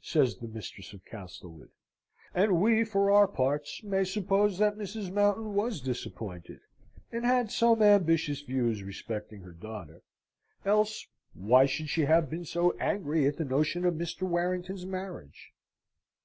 says 0.00 0.36
the 0.36 0.46
mistress 0.46 0.92
of 0.92 1.04
Castlewood. 1.04 1.70
And 2.36 2.60
we, 2.60 2.84
for 2.84 3.10
our 3.10 3.26
parts, 3.26 3.82
may 3.82 4.04
suppose 4.04 4.58
that 4.58 4.78
Mrs. 4.78 5.10
Mountain 5.10 5.54
was 5.54 5.80
disappointed, 5.80 6.60
and 7.10 7.24
had 7.26 7.50
some 7.50 7.82
ambitious 7.82 8.42
views 8.42 8.84
respecting 8.84 9.40
her 9.40 9.50
daughter 9.50 10.02
else, 10.64 11.08
why 11.34 11.66
should 11.66 11.88
she 11.88 12.02
have 12.04 12.30
been 12.30 12.44
so 12.44 12.70
angry 12.78 13.26
at 13.26 13.38
the 13.38 13.44
notion 13.44 13.84
of 13.84 13.94
Mr. 13.94 14.22
Warrington's 14.22 14.86
marriage? 14.86 15.52